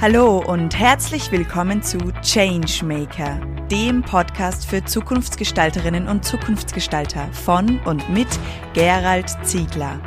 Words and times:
Hallo 0.00 0.38
und 0.38 0.78
herzlich 0.78 1.32
willkommen 1.32 1.82
zu 1.82 1.98
Changemaker, 2.22 3.40
dem 3.68 4.02
Podcast 4.02 4.64
für 4.64 4.84
Zukunftsgestalterinnen 4.84 6.06
und 6.06 6.24
Zukunftsgestalter 6.24 7.28
von 7.32 7.80
und 7.80 8.08
mit 8.08 8.28
Gerald 8.74 9.26
Ziegler. 9.42 9.98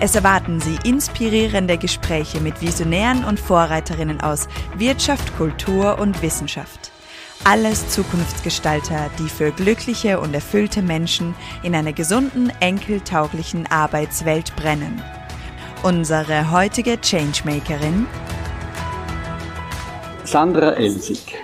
Es 0.00 0.14
erwarten 0.14 0.60
Sie 0.62 0.78
inspirierende 0.88 1.76
Gespräche 1.76 2.40
mit 2.40 2.62
Visionären 2.62 3.22
und 3.22 3.38
Vorreiterinnen 3.38 4.22
aus 4.22 4.48
Wirtschaft, 4.78 5.36
Kultur 5.36 5.98
und 5.98 6.22
Wissenschaft. 6.22 6.90
Alles 7.44 7.86
Zukunftsgestalter, 7.90 9.10
die 9.18 9.28
für 9.28 9.50
glückliche 9.50 10.20
und 10.20 10.32
erfüllte 10.32 10.80
Menschen 10.80 11.34
in 11.62 11.74
einer 11.74 11.92
gesunden, 11.92 12.50
enkeltauglichen 12.60 13.66
Arbeitswelt 13.66 14.56
brennen. 14.56 15.02
Unsere 15.82 16.50
heutige 16.50 16.98
Changemakerin 16.98 18.06
Sandra 20.30 20.72
Elsig. 20.72 21.34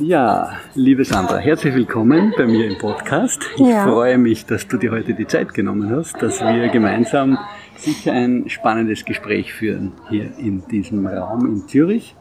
Ja, 0.00 0.54
liebe 0.74 1.04
Sandra, 1.04 1.38
herzlich 1.38 1.76
willkommen 1.76 2.34
bei 2.36 2.44
mir 2.44 2.66
im 2.66 2.76
Podcast. 2.76 3.40
Ich 3.54 3.68
ja. 3.68 3.84
freue 3.84 4.18
mich, 4.18 4.46
dass 4.46 4.66
du 4.66 4.78
dir 4.78 4.90
heute 4.90 5.14
die 5.14 5.28
Zeit 5.28 5.54
genommen 5.54 5.94
hast, 5.94 6.20
dass 6.20 6.40
wir 6.40 6.66
gemeinsam 6.66 7.38
sicher 7.76 8.10
ein 8.10 8.48
spannendes 8.48 9.04
Gespräch 9.04 9.52
führen 9.52 9.92
hier 10.10 10.36
in 10.38 10.66
diesem 10.66 11.06
Raum 11.06 11.46
in 11.46 11.68
Zürich. 11.68 12.16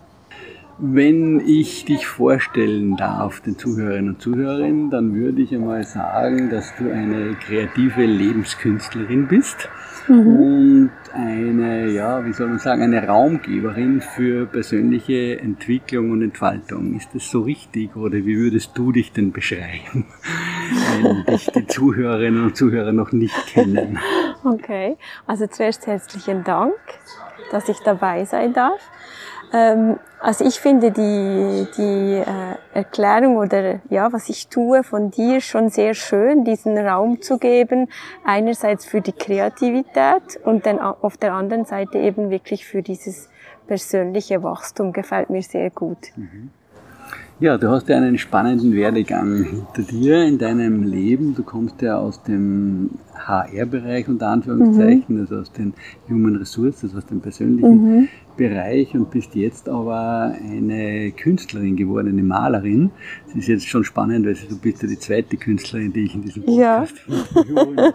Wenn 0.77 1.39
ich 1.39 1.85
dich 1.85 2.05
vorstellen 2.05 2.97
darf, 2.97 3.39
den 3.39 3.57
Zuhörerinnen 3.57 4.13
und 4.13 4.21
Zuhörerinnen, 4.21 4.91
dann 4.91 5.15
würde 5.15 5.41
ich 5.41 5.51
einmal 5.55 5.83
sagen, 5.85 6.51
dass 6.51 6.75
du 6.75 6.91
eine 6.91 7.33
kreative 7.33 8.05
Lebenskünstlerin 8.05 9.27
bist 9.27 9.69
mhm. 10.07 10.35
und 10.35 10.91
eine, 11.13 11.89
ja, 11.89 12.25
wie 12.25 12.33
soll 12.33 12.47
man 12.47 12.59
sagen, 12.59 12.81
eine 12.83 13.05
Raumgeberin 13.07 14.01
für 14.01 14.45
persönliche 14.45 15.39
Entwicklung 15.39 16.11
und 16.11 16.21
Entfaltung. 16.21 16.95
Ist 16.95 17.09
das 17.13 17.29
so 17.29 17.41
richtig 17.41 17.95
oder 17.95 18.17
wie 18.17 18.37
würdest 18.37 18.71
du 18.77 18.91
dich 18.91 19.11
denn 19.11 19.31
beschreiben, 19.31 20.05
wenn 21.01 21.25
dich 21.25 21.47
die 21.47 21.67
Zuhörerinnen 21.67 22.43
und 22.43 22.57
Zuhörer 22.57 22.91
noch 22.91 23.11
nicht 23.11 23.47
kennen? 23.47 23.99
Okay, 24.43 24.97
also 25.27 25.47
zuerst 25.47 25.85
herzlichen 25.87 26.43
Dank, 26.43 26.73
dass 27.51 27.69
ich 27.69 27.79
dabei 27.79 28.25
sein 28.25 28.53
darf. 28.53 28.81
Ähm, 29.53 29.97
also 30.21 30.45
ich 30.45 30.59
finde 30.59 30.91
die, 30.91 31.67
die 31.77 32.13
äh, 32.13 32.55
Erklärung 32.73 33.37
oder 33.37 33.81
ja, 33.89 34.13
was 34.13 34.29
ich 34.29 34.47
tue 34.47 34.83
von 34.83 35.09
dir 35.09 35.41
schon 35.41 35.69
sehr 35.69 35.95
schön, 35.95 36.43
diesen 36.43 36.77
Raum 36.77 37.21
zu 37.21 37.39
geben. 37.39 37.87
Einerseits 38.23 38.85
für 38.85 39.01
die 39.01 39.13
Kreativität 39.13 40.39
und 40.43 40.67
dann 40.67 40.79
auf 40.79 41.17
der 41.17 41.33
anderen 41.33 41.65
Seite 41.65 41.97
eben 41.97 42.29
wirklich 42.29 42.67
für 42.67 42.83
dieses 42.83 43.29
persönliche 43.65 44.43
Wachstum 44.43 44.93
gefällt 44.93 45.31
mir 45.31 45.41
sehr 45.41 45.71
gut. 45.71 45.97
Mhm. 46.15 46.51
Ja, 47.41 47.57
du 47.57 47.69
hast 47.69 47.89
ja 47.89 47.97
einen 47.97 48.19
spannenden 48.19 48.75
Werdegang 48.75 49.43
hinter 49.43 49.81
dir 49.81 50.23
in 50.25 50.37
deinem 50.37 50.83
Leben. 50.83 51.33
Du 51.33 51.41
kommst 51.41 51.81
ja 51.81 51.97
aus 51.97 52.21
dem 52.21 52.91
HR-Bereich 53.15 54.07
unter 54.07 54.27
Anführungszeichen, 54.27 55.15
mhm. 55.15 55.21
also 55.21 55.37
aus 55.37 55.51
den 55.51 55.73
Human 56.07 56.35
Resources, 56.35 56.95
aus 56.95 57.07
dem 57.07 57.19
persönlichen 57.19 57.95
mhm. 58.01 58.07
Bereich 58.37 58.93
und 58.93 59.11
bist 59.11 59.35
jetzt 59.35 59.69
aber 59.69 60.35
eine 60.41 61.11
Künstlerin 61.11 61.75
geworden, 61.75 62.09
eine 62.09 62.23
Malerin. 62.23 62.91
Das 63.27 63.35
ist 63.37 63.47
jetzt 63.47 63.67
schon 63.67 63.83
spannend, 63.83 64.25
weil 64.25 64.35
du 64.49 64.57
bist 64.57 64.81
ja 64.81 64.87
die 64.87 64.99
zweite 64.99 65.37
Künstlerin, 65.37 65.93
die 65.93 66.05
ich 66.05 66.15
in 66.15 66.21
diesem 66.21 66.43
Podcast 66.43 66.95
ja. 67.07 67.93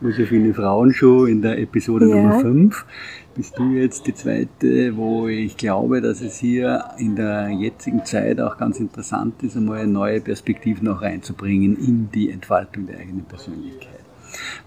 Josephine 0.00 0.54
Frauenschuh 0.54 1.26
in 1.26 1.42
der 1.42 1.58
Episode 1.58 2.08
ja. 2.08 2.16
Nummer 2.16 2.40
5 2.40 2.84
bist 3.34 3.58
du 3.58 3.72
jetzt 3.72 4.06
die 4.06 4.14
zweite, 4.14 4.96
wo 4.96 5.26
ich 5.26 5.56
glaube, 5.56 6.00
dass 6.00 6.20
es 6.20 6.38
hier 6.38 6.84
in 6.98 7.16
der 7.16 7.50
jetzigen 7.50 8.04
Zeit 8.04 8.40
auch 8.40 8.56
ganz 8.56 8.78
interessant 8.78 9.42
ist, 9.42 9.56
einmal 9.56 9.86
neue 9.86 10.20
Perspektiven 10.20 10.86
auch 10.88 11.02
reinzubringen 11.02 11.76
in 11.76 12.10
die 12.12 12.30
Entfaltung 12.30 12.86
der 12.86 12.98
eigenen 12.98 13.24
Persönlichkeit. 13.24 14.03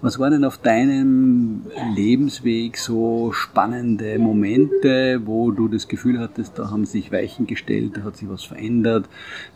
Was 0.02 0.20
waren 0.20 0.32
denn 0.32 0.46
auf 0.46 0.58
deinem 0.58 1.64
Lebensweg 1.96 2.78
so 2.78 3.32
spannende 3.32 4.20
Momente, 4.20 5.22
wo 5.26 5.52
du 5.52 5.68
das 5.68 5.88
Gefühl 5.88 6.20
hattest, 6.20 6.58
da 6.60 6.70
haben 6.70 6.86
sich 6.86 7.12
Weichen 7.12 7.48
gestellt, 7.48 7.98
da 7.98 8.04
hat 8.04 8.18
sich 8.18 8.30
was 8.30 8.44
verändert, 8.44 9.10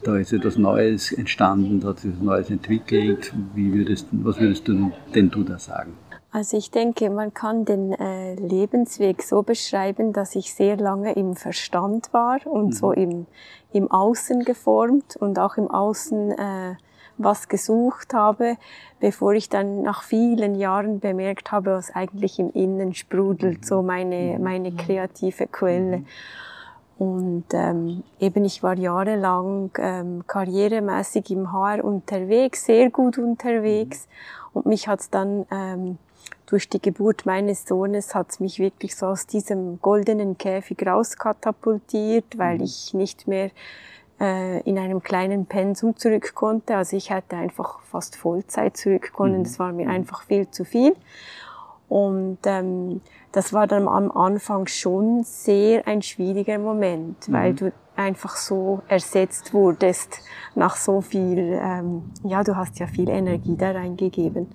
da 0.04 0.18
ist 0.18 0.34
etwas 0.34 0.58
Neues 0.58 1.12
entstanden, 1.12 1.80
da 1.80 1.90
hat 1.90 2.00
sich 2.00 2.12
etwas 2.12 2.24
Neues 2.24 2.50
entwickelt? 2.50 3.34
Wie 3.56 3.74
würdest, 3.74 4.08
was 4.12 4.40
würdest 4.40 4.68
du 4.68 4.92
denn 5.14 5.30
du 5.30 5.44
da 5.44 5.60
sagen? 5.60 5.94
Also 6.34 6.56
ich 6.58 6.72
denke, 6.72 7.10
man 7.10 7.34
kann 7.34 7.66
den 7.66 7.92
äh, 7.92 8.36
Lebensweg 8.36 9.22
so 9.22 9.44
beschreiben, 9.44 10.14
dass 10.14 10.34
ich 10.36 10.54
sehr 10.54 10.78
lange 10.78 11.14
im 11.14 11.36
Verstand 11.36 12.14
war 12.14 12.40
und 12.46 12.68
mhm. 12.68 12.72
so 12.72 12.92
im, 12.94 13.28
im 13.74 13.92
Außen 13.92 14.46
geformt 14.46 15.18
und 15.18 15.38
auch 15.40 15.58
im 15.58 15.70
Außen 15.70 16.32
äh, 16.32 16.76
was 17.18 17.48
gesucht 17.48 18.14
habe, 18.14 18.58
bevor 19.00 19.34
ich 19.34 19.50
dann 19.50 19.84
nach 19.84 20.04
vielen 20.04 20.56
Jahren 20.56 21.00
bemerkt 21.00 21.52
habe, 21.52 21.72
was 21.72 21.94
eigentlich 21.94 22.40
im 22.40 22.52
Innen 22.52 22.94
sprudelt, 22.94 23.62
mhm. 23.62 23.64
so 23.64 23.82
meine, 23.82 24.38
mhm. 24.38 24.44
meine 24.44 24.72
kreative 24.72 25.48
Quelle. 25.48 25.98
Mhm. 25.98 26.06
Und 26.98 27.46
ähm, 27.54 28.04
eben 28.20 28.46
ich 28.46 28.62
war 28.62 28.78
jahrelang 28.78 29.72
ähm, 29.80 30.24
karrieremäßig 30.28 31.32
im 31.32 31.52
Haar 31.52 31.84
unterwegs, 31.84 32.66
sehr 32.66 32.92
gut 32.92 33.18
unterwegs. 33.18 34.08
Und 34.54 34.68
mich 34.68 34.88
hat's 34.88 35.10
dann 35.10 35.48
ähm, 35.50 35.98
durch 36.46 36.70
die 36.70 36.82
Geburt 36.82 37.26
meines 37.26 37.66
Sohnes 37.66 38.14
hat 38.14 38.30
es 38.30 38.40
mich 38.40 38.60
wirklich 38.60 38.96
so 38.96 39.08
aus 39.08 39.26
diesem 39.26 39.82
goldenen 39.82 40.38
Käfig 40.38 40.86
rauskatapultiert, 40.86 42.38
weil 42.38 42.62
ich 42.62 42.94
nicht 42.94 43.28
mehr 43.28 43.52
äh, 44.22 44.62
in 44.62 44.78
einem 44.78 45.02
kleinen 45.02 45.48
Pensum 45.48 45.98
zurück 45.98 46.36
konnte. 46.36 46.78
Also 46.78 46.96
ich 46.96 47.10
hätte 47.10 47.36
einfach 47.36 47.82
fast 47.82 48.16
Vollzeit 48.16 48.78
zurück 48.78 49.12
können. 49.14 49.40
Mhm. 49.40 49.44
Das 49.44 49.60
war 49.60 49.74
mir 49.74 49.86
mhm. 49.86 49.92
einfach 49.92 50.24
viel 50.24 50.50
zu 50.50 50.64
viel. 50.64 50.96
Und 51.90 52.38
ähm, 52.46 53.02
das 53.32 53.52
war 53.52 53.68
dann 53.68 53.88
am 53.88 54.12
Anfang 54.12 54.68
schon 54.68 55.24
sehr 55.24 55.88
ein 55.88 56.02
schwieriger 56.02 56.60
Moment, 56.60 57.28
mhm. 57.28 57.34
weil 57.34 57.54
du 57.54 57.74
einfach 57.96 58.38
so 58.38 58.82
ersetzt 58.88 59.54
wurdest 59.54 60.20
nach 60.56 60.76
so 60.76 61.02
viel, 61.02 61.60
ähm, 61.62 62.12
ja, 62.24 62.44
du 62.44 62.56
hast 62.56 62.80
ja 62.80 62.88
viel 62.88 63.10
Energie 63.10 63.58
da 63.58 63.72
reingegeben. 63.72 64.48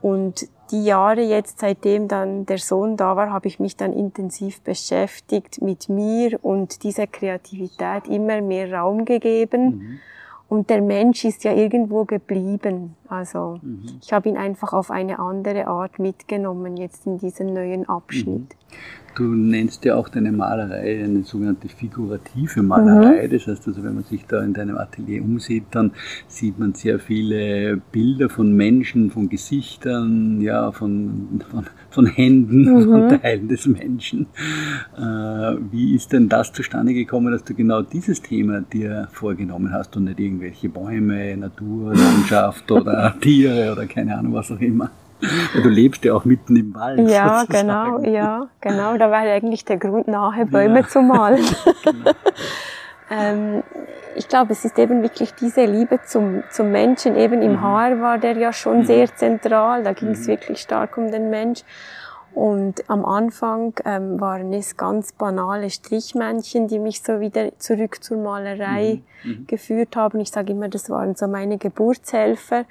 Und 0.00 0.48
die 0.70 0.84
Jahre 0.84 1.22
jetzt, 1.22 1.60
seitdem 1.60 2.08
dann 2.08 2.46
der 2.46 2.58
Sohn 2.58 2.96
da 2.96 3.16
war, 3.16 3.30
habe 3.30 3.48
ich 3.48 3.60
mich 3.60 3.76
dann 3.76 3.92
intensiv 3.92 4.60
beschäftigt 4.62 5.62
mit 5.62 5.88
mir 5.88 6.38
und 6.42 6.82
dieser 6.82 7.06
Kreativität 7.06 8.08
immer 8.08 8.40
mehr 8.40 8.72
Raum 8.72 9.04
gegeben. 9.04 9.64
Mhm. 9.64 9.98
Und 10.48 10.70
der 10.70 10.80
Mensch 10.80 11.24
ist 11.24 11.44
ja 11.44 11.52
irgendwo 11.52 12.04
geblieben. 12.04 12.96
Also 13.08 13.58
mhm. 13.62 13.98
ich 14.02 14.12
habe 14.12 14.28
ihn 14.28 14.36
einfach 14.36 14.72
auf 14.72 14.90
eine 14.90 15.18
andere 15.18 15.66
Art 15.66 15.98
mitgenommen 15.98 16.76
jetzt 16.76 17.06
in 17.06 17.18
diesen 17.18 17.52
neuen 17.52 17.88
Abschnitt. 17.88 18.26
Mhm. 18.26 18.66
Du 19.16 19.22
nennst 19.34 19.82
ja 19.86 19.94
auch 19.94 20.10
deine 20.10 20.30
Malerei 20.30 21.02
eine 21.02 21.24
sogenannte 21.24 21.70
figurative 21.70 22.62
Malerei. 22.62 23.26
Mhm. 23.26 23.30
Das 23.30 23.46
heißt 23.46 23.66
also, 23.66 23.82
wenn 23.82 23.94
man 23.94 24.04
sich 24.04 24.26
da 24.26 24.42
in 24.42 24.52
deinem 24.52 24.76
Atelier 24.76 25.22
umsieht, 25.22 25.64
dann 25.70 25.92
sieht 26.28 26.58
man 26.58 26.74
sehr 26.74 26.98
viele 26.98 27.80
Bilder 27.92 28.28
von 28.28 28.52
Menschen, 28.52 29.10
von 29.10 29.30
Gesichtern, 29.30 30.42
ja, 30.42 30.70
von, 30.70 31.40
von, 31.50 31.66
von 31.88 32.06
Händen, 32.06 32.64
mhm. 32.64 32.82
von 32.82 33.08
Teilen 33.08 33.48
des 33.48 33.66
Menschen. 33.66 34.26
Äh, 34.98 35.00
wie 35.00 35.94
ist 35.94 36.12
denn 36.12 36.28
das 36.28 36.52
zustande 36.52 36.92
gekommen, 36.92 37.32
dass 37.32 37.42
du 37.42 37.54
genau 37.54 37.80
dieses 37.80 38.20
Thema 38.20 38.60
dir 38.60 39.08
vorgenommen 39.12 39.72
hast 39.72 39.96
und 39.96 40.04
nicht 40.04 40.20
irgendwelche 40.20 40.68
Bäume, 40.68 41.34
Natur, 41.38 41.94
Landschaft 41.94 42.70
oder 42.70 42.95
Tiere 43.20 43.72
oder 43.72 43.86
keine 43.86 44.16
Ahnung, 44.16 44.34
was 44.34 44.50
auch 44.50 44.60
immer? 44.60 44.90
Du 45.20 45.68
lebst 45.68 46.04
ja 46.04 46.14
auch 46.14 46.24
mitten 46.24 46.56
im 46.56 46.74
Wald. 46.74 47.08
Ja, 47.08 47.40
sozusagen. 47.40 48.02
genau, 48.02 48.04
ja, 48.04 48.48
genau. 48.60 48.98
Da 48.98 49.10
war 49.10 49.20
eigentlich 49.20 49.64
der 49.64 49.78
Grund, 49.78 50.08
nahe 50.08 50.44
Bäume 50.44 50.80
ja. 50.80 50.88
zu 50.88 51.00
malen. 51.00 51.44
genau. 51.84 52.10
ähm, 53.10 53.62
ich 54.14 54.28
glaube, 54.28 54.52
es 54.52 54.64
ist 54.64 54.78
eben 54.78 55.02
wirklich 55.02 55.34
diese 55.34 55.64
Liebe 55.64 56.00
zum, 56.04 56.42
zum 56.50 56.70
Menschen. 56.70 57.16
Eben 57.16 57.42
im 57.42 57.52
mhm. 57.52 57.60
Haar 57.62 58.00
war 58.00 58.18
der 58.18 58.36
ja 58.36 58.52
schon 58.52 58.78
mhm. 58.78 58.84
sehr 58.84 59.14
zentral. 59.14 59.82
Da 59.84 59.92
ging 59.92 60.10
es 60.10 60.22
mhm. 60.22 60.28
wirklich 60.28 60.60
stark 60.60 60.98
um 60.98 61.10
den 61.10 61.30
Mensch. 61.30 61.62
Und 62.36 62.90
am 62.90 63.06
Anfang 63.06 63.72
ähm, 63.86 64.20
waren 64.20 64.52
es 64.52 64.76
ganz 64.76 65.12
banale 65.12 65.70
Strichmännchen, 65.70 66.68
die 66.68 66.78
mich 66.78 67.02
so 67.02 67.18
wieder 67.18 67.58
zurück 67.58 68.04
zur 68.04 68.18
Malerei 68.18 69.00
mhm. 69.24 69.30
mhm. 69.30 69.46
geführt 69.46 69.96
haben. 69.96 70.20
Ich 70.20 70.32
sage 70.32 70.52
immer, 70.52 70.68
das 70.68 70.90
waren 70.90 71.14
so 71.14 71.28
meine 71.28 71.56
Geburtshelfer. 71.56 72.66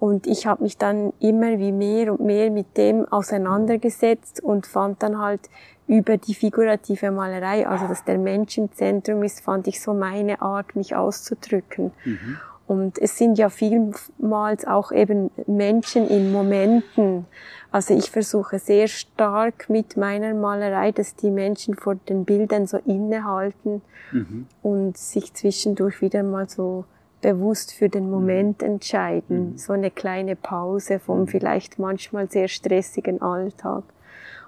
Und 0.00 0.26
ich 0.26 0.48
habe 0.48 0.64
mich 0.64 0.78
dann 0.78 1.12
immer 1.20 1.58
wie 1.60 1.70
mehr 1.70 2.10
und 2.10 2.22
mehr 2.22 2.50
mit 2.50 2.76
dem 2.76 3.06
auseinandergesetzt 3.06 4.42
und 4.42 4.66
fand 4.66 5.00
dann 5.00 5.20
halt 5.20 5.42
über 5.86 6.16
die 6.16 6.34
figurative 6.34 7.12
Malerei, 7.12 7.68
also 7.68 7.86
dass 7.86 8.02
der 8.02 8.18
Mensch 8.18 8.58
im 8.58 8.72
Zentrum 8.72 9.22
ist, 9.22 9.42
fand 9.42 9.68
ich 9.68 9.80
so 9.80 9.94
meine 9.94 10.42
Art, 10.42 10.74
mich 10.74 10.96
auszudrücken. 10.96 11.92
Mhm. 12.04 12.36
Und 12.66 12.98
es 12.98 13.16
sind 13.16 13.38
ja 13.38 13.48
vielmals 13.48 14.66
auch 14.66 14.90
eben 14.90 15.30
Menschen 15.46 16.08
in 16.08 16.32
Momenten, 16.32 17.26
Also 17.70 17.94
ich 17.94 18.10
versuche 18.10 18.58
sehr 18.58 18.88
stark 18.88 19.68
mit 19.68 19.96
meiner 19.96 20.32
Malerei, 20.32 20.90
dass 20.90 21.16
die 21.16 21.30
Menschen 21.30 21.74
vor 21.74 21.96
den 21.96 22.24
Bildern 22.24 22.66
so 22.66 22.78
innehalten 22.78 23.82
mhm. 24.10 24.46
und 24.62 24.96
sich 24.96 25.34
zwischendurch 25.34 26.00
wieder 26.00 26.22
mal 26.22 26.48
so 26.48 26.84
bewusst 27.20 27.74
für 27.74 27.88
den 27.88 28.10
Moment 28.10 28.62
entscheiden. 28.62 29.52
Mhm. 29.52 29.58
So 29.58 29.74
eine 29.74 29.90
kleine 29.90 30.34
Pause 30.36 30.98
vom 30.98 31.20
mhm. 31.20 31.26
vielleicht 31.28 31.78
manchmal 31.78 32.30
sehr 32.30 32.48
stressigen 32.48 33.20
Alltag. 33.20 33.84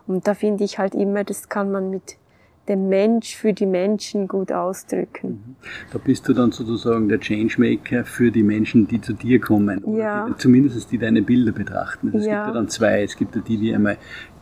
Und 0.06 0.26
da 0.26 0.34
finde 0.34 0.64
ich 0.64 0.78
halt 0.78 0.94
immer, 0.94 1.22
das 1.24 1.48
kann 1.48 1.70
man 1.70 1.90
mit 1.90 2.16
dem 2.70 2.88
Mensch 2.88 3.36
für 3.36 3.52
die 3.52 3.66
Menschen 3.66 4.28
gut 4.28 4.52
ausdrücken. 4.52 5.28
Mhm. 5.28 5.56
Da 5.92 5.98
bist 5.98 6.28
du 6.28 6.32
dann 6.32 6.52
sozusagen 6.52 7.08
der 7.08 7.18
Changemaker 7.18 8.04
für 8.04 8.30
die 8.30 8.42
Menschen, 8.42 8.86
die 8.86 9.00
zu 9.00 9.12
dir 9.12 9.40
kommen. 9.40 9.96
Ja. 9.96 10.26
Die, 10.28 10.36
zumindest 10.36 10.90
die 10.92 10.98
deine 10.98 11.22
Bilder 11.22 11.52
betrachten. 11.52 12.12
Es 12.14 12.24
ja. 12.24 12.44
gibt 12.44 12.46
ja 12.46 12.52
dann 12.52 12.68
zwei. 12.68 13.02
Es 13.02 13.16
gibt 13.16 13.34
ja 13.36 13.42
die, 13.42 13.58
die 13.58 13.74
einmal 13.74 13.98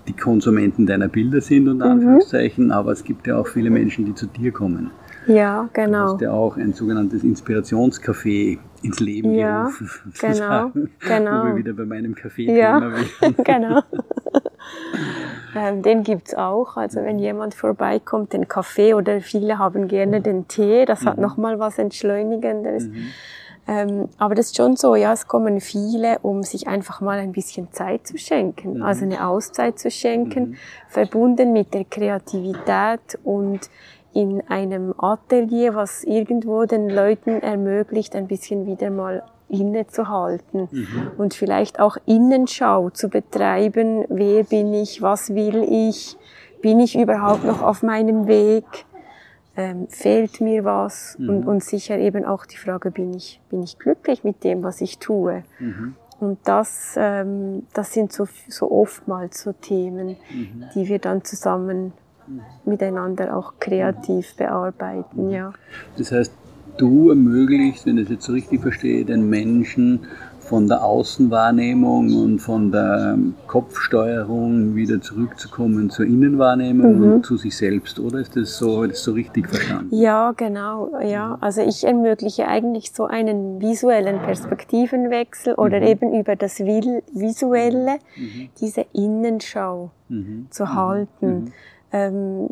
die 0.06 0.12
Konsumenten 0.14 0.86
deiner 0.86 1.08
Bilder 1.08 1.40
sind, 1.40 1.68
unter 1.68 1.86
mhm. 1.86 1.92
Anführungszeichen, 1.92 2.66
mhm. 2.66 2.70
aber 2.70 2.92
es 2.92 3.04
gibt 3.04 3.26
ja 3.26 3.36
auch 3.36 3.46
viele 3.46 3.70
Menschen, 3.70 4.04
die 4.04 4.14
zu 4.14 4.26
dir 4.26 4.52
kommen. 4.52 4.90
Ja, 5.26 5.68
genau. 5.74 6.06
Du 6.06 6.12
hast 6.14 6.20
ja 6.22 6.32
auch 6.32 6.56
ein 6.56 6.72
sogenanntes 6.72 7.22
Inspirationscafé 7.22 8.58
ins 8.82 9.00
Leben 9.00 9.34
ja, 9.34 9.64
gerufen. 9.64 9.90
Genau, 10.20 10.72
genau. 11.00 11.42
Wo 11.42 11.48
wir 11.48 11.56
wieder 11.56 11.72
bei 11.74 11.84
meinem 11.84 12.14
Café 12.14 12.50
ja, 12.50 12.78
genau. 13.44 13.82
Ähm, 15.58 15.82
den 15.82 16.02
gibt's 16.04 16.34
auch. 16.34 16.76
Also 16.76 17.02
wenn 17.02 17.18
jemand 17.18 17.54
vorbeikommt, 17.54 18.32
den 18.32 18.46
Kaffee 18.46 18.94
oder 18.94 19.20
viele 19.20 19.58
haben 19.58 19.88
gerne 19.88 20.20
den 20.20 20.46
Tee, 20.46 20.84
das 20.84 21.04
hat 21.04 21.16
mhm. 21.16 21.22
nochmal 21.22 21.58
was 21.58 21.78
Entschleunigendes. 21.78 22.84
Mhm. 22.84 23.08
Ähm, 23.66 24.08
aber 24.16 24.34
das 24.34 24.46
ist 24.46 24.56
schon 24.56 24.76
so, 24.76 24.94
ja, 24.94 25.12
es 25.12 25.26
kommen 25.26 25.60
viele, 25.60 26.20
um 26.20 26.42
sich 26.42 26.68
einfach 26.68 27.02
mal 27.02 27.18
ein 27.18 27.32
bisschen 27.32 27.70
Zeit 27.70 28.06
zu 28.06 28.16
schenken, 28.16 28.78
mhm. 28.78 28.82
also 28.82 29.04
eine 29.04 29.26
Auszeit 29.26 29.78
zu 29.78 29.90
schenken, 29.90 30.50
mhm. 30.50 30.56
verbunden 30.88 31.52
mit 31.52 31.74
der 31.74 31.84
Kreativität 31.84 33.18
und 33.24 33.68
in 34.18 34.42
einem 34.48 34.92
Atelier, 34.98 35.76
was 35.76 36.02
irgendwo 36.02 36.64
den 36.64 36.90
Leuten 36.90 37.40
ermöglicht, 37.40 38.16
ein 38.16 38.26
bisschen 38.26 38.66
wieder 38.66 38.90
mal 38.90 39.22
innezuhalten 39.48 40.68
mhm. 40.72 41.12
und 41.18 41.34
vielleicht 41.34 41.78
auch 41.78 41.96
Innenschau 42.04 42.90
zu 42.90 43.10
betreiben. 43.10 44.04
Wer 44.08 44.42
bin 44.42 44.74
ich? 44.74 45.02
Was 45.02 45.36
will 45.36 45.64
ich? 45.70 46.16
Bin 46.60 46.80
ich 46.80 46.98
überhaupt 46.98 47.44
noch 47.44 47.62
auf 47.62 47.84
meinem 47.84 48.26
Weg? 48.26 48.64
Ähm, 49.56 49.86
fehlt 49.88 50.40
mir 50.40 50.64
was? 50.64 51.16
Mhm. 51.16 51.28
Und, 51.28 51.46
und 51.46 51.64
sicher 51.64 51.96
eben 51.96 52.24
auch 52.24 52.44
die 52.44 52.56
Frage, 52.56 52.90
bin 52.90 53.14
ich, 53.14 53.40
bin 53.50 53.62
ich 53.62 53.78
glücklich 53.78 54.24
mit 54.24 54.42
dem, 54.42 54.64
was 54.64 54.80
ich 54.80 54.98
tue? 54.98 55.44
Mhm. 55.60 55.94
Und 56.18 56.40
das, 56.42 56.94
ähm, 56.96 57.68
das 57.72 57.92
sind 57.92 58.12
so, 58.12 58.26
so 58.48 58.68
oftmals 58.68 59.42
so 59.42 59.52
Themen, 59.52 60.16
mhm. 60.28 60.64
die 60.74 60.88
wir 60.88 60.98
dann 60.98 61.22
zusammen 61.22 61.92
miteinander 62.64 63.36
auch 63.36 63.54
kreativ 63.58 64.34
bearbeiten, 64.36 65.30
ja. 65.30 65.52
Das 65.96 66.12
heißt, 66.12 66.32
du 66.76 67.10
ermöglicht, 67.10 67.86
wenn 67.86 67.98
ich 67.98 68.04
es 68.04 68.10
jetzt 68.10 68.24
so 68.24 68.32
richtig 68.32 68.62
verstehe, 68.62 69.04
den 69.04 69.28
Menschen 69.28 70.00
von 70.48 70.66
der 70.66 70.82
Außenwahrnehmung 70.82 72.14
und 72.14 72.38
von 72.38 72.72
der 72.72 73.18
Kopfsteuerung 73.46 74.74
wieder 74.74 74.98
zurückzukommen 75.00 75.90
zur 75.90 76.06
Innenwahrnehmung 76.06 76.98
mhm. 76.98 77.12
und 77.12 77.26
zu 77.26 77.36
sich 77.36 77.54
selbst, 77.54 78.00
oder 78.00 78.20
ist 78.20 78.34
das 78.34 78.56
so, 78.56 78.86
das 78.86 79.02
so 79.02 79.12
richtig 79.12 79.46
verstanden? 79.46 79.94
Ja, 79.94 80.32
genau, 80.32 80.90
ja. 81.02 81.36
Also 81.42 81.60
ich 81.60 81.84
ermögliche 81.84 82.48
eigentlich 82.48 82.92
so 82.92 83.04
einen 83.04 83.60
visuellen 83.60 84.20
Perspektivenwechsel 84.20 85.52
oder 85.54 85.80
mhm. 85.80 85.86
eben 85.86 86.14
über 86.18 86.34
das 86.34 86.60
Visuelle 86.60 87.98
mhm. 88.16 88.48
diese 88.58 88.86
Innenschau 88.94 89.90
mhm. 90.08 90.46
zu 90.48 90.64
mhm. 90.64 90.74
halten. 90.74 91.52
Ähm, 91.92 92.48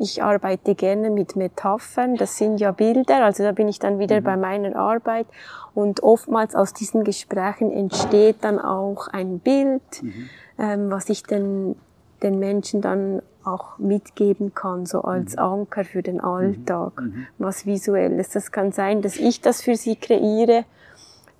ich 0.00 0.22
arbeite 0.22 0.74
gerne 0.74 1.10
mit 1.10 1.36
Metaphern, 1.36 2.16
das 2.16 2.38
sind 2.38 2.58
ja 2.58 2.72
Bilder, 2.72 3.24
also 3.24 3.42
da 3.42 3.52
bin 3.52 3.68
ich 3.68 3.78
dann 3.78 3.98
wieder 3.98 4.20
mhm. 4.20 4.24
bei 4.24 4.36
meiner 4.36 4.76
Arbeit 4.76 5.26
und 5.74 6.02
oftmals 6.02 6.54
aus 6.54 6.72
diesen 6.72 7.04
Gesprächen 7.04 7.70
entsteht 7.70 8.36
dann 8.42 8.58
auch 8.58 9.08
ein 9.08 9.40
Bild, 9.40 9.82
mhm. 10.02 10.28
ähm, 10.58 10.90
was 10.90 11.10
ich 11.10 11.22
den, 11.22 11.76
den 12.22 12.38
Menschen 12.38 12.80
dann 12.80 13.20
auch 13.44 13.78
mitgeben 13.78 14.54
kann, 14.54 14.86
so 14.86 15.02
als 15.02 15.32
mhm. 15.32 15.42
Anker 15.42 15.84
für 15.84 16.02
den 16.02 16.20
Alltag, 16.20 17.00
mhm. 17.00 17.06
mhm. 17.06 17.26
was 17.38 17.66
visuelles. 17.66 18.30
Das 18.30 18.52
kann 18.52 18.72
sein, 18.72 19.02
dass 19.02 19.16
ich 19.16 19.40
das 19.40 19.62
für 19.62 19.76
sie 19.76 19.96
kreiere, 19.96 20.64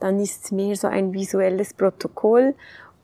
dann 0.01 0.21
ist 0.21 0.45
es 0.45 0.53
mehr 0.53 0.77
so 0.77 0.87
ein 0.87 1.13
visuelles 1.13 1.75
Protokoll 1.75 2.55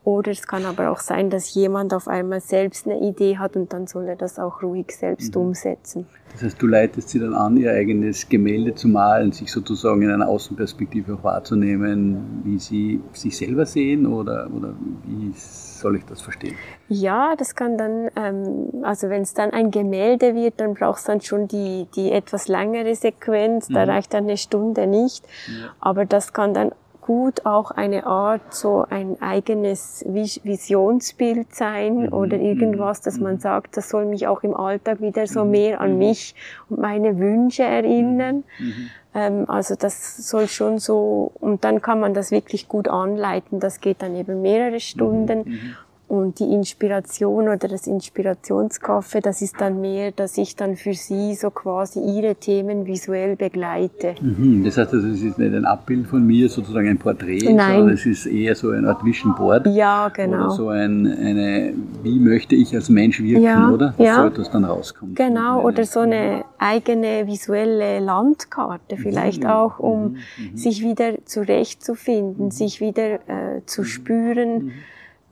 oder 0.04 0.30
es 0.30 0.46
kann 0.46 0.66
aber 0.66 0.90
auch 0.90 1.00
sein, 1.00 1.30
dass 1.30 1.54
jemand 1.54 1.94
auf 1.94 2.08
einmal 2.08 2.40
selbst 2.40 2.86
eine 2.86 3.00
Idee 3.00 3.38
hat 3.38 3.56
und 3.56 3.72
dann 3.72 3.86
soll 3.86 4.06
er 4.06 4.16
das 4.16 4.38
auch 4.38 4.62
ruhig 4.62 4.86
selbst 4.90 5.34
mhm. 5.34 5.40
umsetzen. 5.40 6.06
Das 6.32 6.42
heißt, 6.42 6.60
du 6.60 6.66
leitest 6.66 7.10
sie 7.10 7.20
dann 7.20 7.32
an, 7.32 7.56
ihr 7.56 7.70
eigenes 7.70 8.28
Gemälde 8.28 8.74
zu 8.74 8.88
malen, 8.88 9.32
sich 9.32 9.50
sozusagen 9.50 10.02
in 10.02 10.10
einer 10.10 10.28
Außenperspektive 10.28 11.14
auch 11.14 11.24
wahrzunehmen, 11.24 12.42
wie 12.44 12.58
sie 12.58 13.00
sich 13.12 13.36
selber 13.36 13.66
sehen 13.66 14.04
oder, 14.06 14.48
oder 14.52 14.74
wie 15.04 15.32
soll 15.34 15.96
ich 15.96 16.04
das 16.04 16.20
verstehen? 16.20 16.56
Ja, 16.88 17.34
das 17.36 17.54
kann 17.54 17.78
dann, 17.78 18.10
ähm, 18.16 18.84
also 18.84 19.08
wenn 19.08 19.22
es 19.22 19.32
dann 19.32 19.50
ein 19.50 19.70
Gemälde 19.70 20.34
wird, 20.34 20.54
dann 20.58 20.74
braucht 20.74 20.98
es 20.98 21.04
dann 21.04 21.20
schon 21.20 21.46
die, 21.46 21.86
die 21.94 22.10
etwas 22.10 22.48
längere 22.48 22.94
Sequenz, 22.96 23.68
da 23.68 23.84
mhm. 23.84 23.90
reicht 23.90 24.12
dann 24.12 24.24
eine 24.24 24.36
Stunde 24.36 24.86
nicht, 24.86 25.24
ja. 25.46 25.70
aber 25.80 26.04
das 26.04 26.32
kann 26.32 26.52
dann 26.52 26.72
gut 27.04 27.44
auch 27.44 27.70
eine 27.70 28.06
Art, 28.06 28.54
so 28.54 28.86
ein 28.88 29.20
eigenes 29.20 30.04
Visionsbild 30.08 31.54
sein 31.54 32.04
mhm. 32.04 32.12
oder 32.14 32.38
irgendwas, 32.38 33.02
dass 33.02 33.20
man 33.20 33.34
mhm. 33.34 33.40
sagt, 33.40 33.76
das 33.76 33.90
soll 33.90 34.06
mich 34.06 34.26
auch 34.26 34.42
im 34.42 34.56
Alltag 34.56 35.02
wieder 35.02 35.26
so 35.26 35.44
mhm. 35.44 35.50
mehr 35.50 35.80
an 35.82 35.92
mhm. 35.92 35.98
mich 35.98 36.34
und 36.70 36.80
meine 36.80 37.18
Wünsche 37.18 37.62
erinnern. 37.62 38.44
Mhm. 38.58 38.90
Ähm, 39.14 39.44
also 39.48 39.74
das 39.74 40.16
soll 40.28 40.48
schon 40.48 40.78
so, 40.78 41.30
und 41.40 41.64
dann 41.64 41.82
kann 41.82 42.00
man 42.00 42.14
das 42.14 42.30
wirklich 42.30 42.68
gut 42.68 42.88
anleiten. 42.88 43.60
Das 43.60 43.82
geht 43.82 44.00
dann 44.00 44.16
eben 44.16 44.40
mehrere 44.40 44.80
Stunden. 44.80 45.76
Und 46.14 46.38
die 46.38 46.44
Inspiration 46.44 47.48
oder 47.48 47.68
das 47.68 47.88
Inspirationskaffee, 47.88 49.20
das 49.20 49.42
ist 49.42 49.60
dann 49.60 49.80
mehr, 49.80 50.12
dass 50.12 50.38
ich 50.38 50.54
dann 50.54 50.76
für 50.76 50.94
sie 50.94 51.34
so 51.34 51.50
quasi 51.50 51.98
ihre 51.98 52.36
Themen 52.36 52.86
visuell 52.86 53.34
begleite. 53.34 54.14
Mhm, 54.20 54.62
das 54.64 54.76
heißt, 54.76 54.94
also, 54.94 55.08
es 55.08 55.22
ist 55.22 55.38
nicht 55.38 55.52
ein 55.52 55.64
Abbild 55.64 56.06
von 56.06 56.24
mir, 56.24 56.48
sozusagen 56.48 56.88
ein 56.88 56.98
Porträt, 56.98 57.40
Nein. 57.40 57.78
sondern 57.78 57.94
es 57.94 58.06
ist 58.06 58.26
eher 58.26 58.54
so 58.54 58.70
eine 58.70 58.88
Art 58.88 59.04
Vision 59.04 59.34
Board. 59.34 59.66
Ja, 59.66 60.08
genau. 60.08 60.44
Oder 60.44 60.50
so 60.50 60.68
ein, 60.68 61.06
eine, 61.06 61.74
wie 62.04 62.20
möchte 62.20 62.54
ich 62.54 62.72
als 62.74 62.88
Mensch 62.88 63.20
wirken, 63.20 63.42
ja, 63.42 63.70
oder? 63.70 63.94
Dass 63.98 64.06
ja. 64.06 64.22
so 64.22 64.26
etwas 64.28 64.50
dann 64.52 64.64
rauskommt. 64.64 65.16
Genau, 65.16 65.62
oder 65.62 65.84
so 65.84 66.00
eine 66.00 66.44
eigene 66.58 67.26
visuelle 67.26 67.98
Landkarte 67.98 68.96
vielleicht 68.96 69.42
mhm. 69.42 69.50
auch, 69.50 69.80
um 69.80 70.02
mhm. 70.02 70.16
mhm. 70.52 70.56
sich 70.56 70.82
wieder 70.82 71.14
zurechtzufinden, 71.24 72.46
mhm. 72.46 72.50
sich 72.52 72.80
wieder 72.80 73.14
äh, 73.14 73.62
zu 73.66 73.80
mhm. 73.80 73.86
spüren 73.86 74.72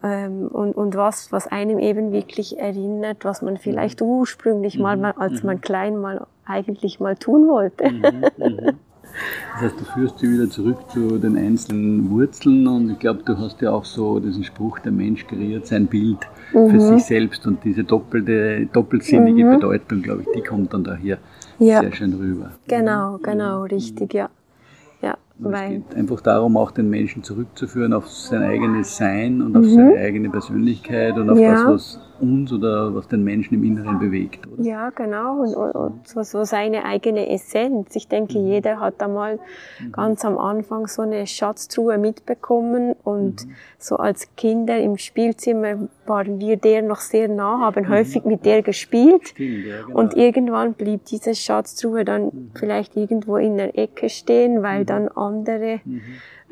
ähm, 0.02 0.48
und, 0.48 0.76
und 0.76 0.96
was, 0.96 1.32
was 1.32 1.46
einem 1.46 1.78
eben 1.78 2.12
wirklich 2.12 2.58
erinnert, 2.58 3.24
was 3.24 3.42
man 3.42 3.56
vielleicht 3.56 4.00
mhm. 4.00 4.06
ursprünglich 4.08 4.76
mhm. 4.76 4.82
mal, 4.82 5.04
als 5.16 5.42
mhm. 5.42 5.46
man 5.46 5.60
klein 5.60 6.00
mal 6.00 6.26
eigentlich 6.44 7.00
mal 7.00 7.16
tun 7.16 7.48
wollte. 7.48 7.90
Mhm. 7.90 8.02
Mhm. 8.38 8.78
Das 9.52 9.62
heißt, 9.62 9.80
du 9.80 9.84
führst 9.84 10.18
sie 10.18 10.32
wieder 10.32 10.48
zurück 10.48 10.78
zu 10.88 11.18
den 11.18 11.36
einzelnen 11.36 12.10
Wurzeln 12.10 12.66
und 12.66 12.90
ich 12.90 12.98
glaube, 12.98 13.22
du 13.24 13.36
hast 13.36 13.60
ja 13.60 13.70
auch 13.70 13.84
so 13.84 14.18
diesen 14.18 14.42
Spruch, 14.42 14.78
der 14.78 14.92
Mensch 14.92 15.26
kreiert 15.26 15.66
sein 15.66 15.86
Bild 15.86 16.18
für 16.50 16.58
mhm. 16.58 16.80
sich 16.80 17.04
selbst 17.04 17.46
und 17.46 17.62
diese 17.62 17.84
doppelte, 17.84 18.66
doppelsinnige 18.72 19.44
Bedeutung, 19.44 20.02
glaube 20.02 20.22
ich, 20.22 20.28
die 20.34 20.40
kommt 20.42 20.72
dann 20.72 20.84
daher 20.84 21.18
ja. 21.58 21.80
sehr 21.80 21.92
schön 21.92 22.14
rüber. 22.14 22.52
Genau, 22.68 23.18
genau, 23.18 23.64
richtig, 23.64 24.14
ja. 24.14 24.30
Und 25.44 25.54
es 25.54 25.68
geht 25.70 25.94
einfach 25.96 26.20
darum, 26.20 26.56
auch 26.56 26.70
den 26.70 26.88
Menschen 26.88 27.22
zurückzuführen 27.22 27.92
auf 27.92 28.08
sein 28.08 28.42
eigenes 28.42 28.96
Sein 28.96 29.42
und 29.42 29.56
auf 29.56 29.64
mhm. 29.64 29.74
seine 29.74 29.96
eigene 29.96 30.30
Persönlichkeit 30.30 31.16
und 31.16 31.30
auf 31.30 31.38
ja. 31.38 31.54
das, 31.54 31.66
was 31.66 32.00
uns 32.22 32.52
oder 32.52 32.94
was 32.94 33.08
den 33.08 33.24
Menschen 33.24 33.54
im 33.54 33.64
Inneren 33.64 33.98
bewegt. 33.98 34.46
Oder? 34.46 34.62
Ja, 34.62 34.90
genau. 34.90 35.42
Und, 35.42 35.54
und 35.54 36.08
so, 36.08 36.22
so, 36.22 36.44
seine 36.44 36.84
eigene 36.84 37.28
Essenz. 37.28 37.94
Ich 37.96 38.08
denke, 38.08 38.38
mhm. 38.38 38.46
jeder 38.46 38.80
hat 38.80 39.02
einmal 39.02 39.38
mhm. 39.80 39.92
ganz 39.92 40.24
am 40.24 40.38
Anfang 40.38 40.86
so 40.86 41.02
eine 41.02 41.26
Schatztruhe 41.26 41.98
mitbekommen 41.98 42.94
und 43.02 43.46
mhm. 43.46 43.52
so 43.78 43.96
als 43.96 44.34
Kinder 44.36 44.78
im 44.78 44.96
Spielzimmer 44.96 45.88
waren 46.06 46.38
wir 46.40 46.56
der 46.56 46.82
noch 46.82 47.00
sehr 47.00 47.28
nah, 47.28 47.60
haben 47.60 47.84
mhm. 47.84 47.90
häufig 47.90 48.24
mit 48.24 48.44
der 48.44 48.62
gespielt. 48.62 49.28
Stimmt, 49.28 49.66
ja, 49.66 49.82
genau. 49.82 49.98
Und 49.98 50.16
irgendwann 50.16 50.74
blieb 50.74 51.04
diese 51.06 51.34
Schatztruhe 51.34 52.04
dann 52.04 52.26
mhm. 52.26 52.50
vielleicht 52.54 52.96
irgendwo 52.96 53.36
in 53.36 53.56
der 53.56 53.76
Ecke 53.76 54.08
stehen, 54.08 54.62
weil 54.62 54.84
dann 54.84 55.08
andere 55.08 55.80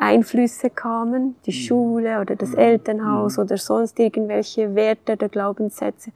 Einflüsse 0.01 0.71
kamen, 0.71 1.37
die 1.45 1.51
mhm. 1.51 1.55
Schule 1.55 2.21
oder 2.21 2.35
das 2.35 2.51
mhm. 2.51 2.59
Elternhaus 2.59 3.37
mhm. 3.37 3.45
oder 3.45 3.59
sonst 3.59 3.99
irgendwelche 3.99 4.75
Werte 4.75 5.13
oder 5.13 5.29
Glaubenssätze. 5.29 6.11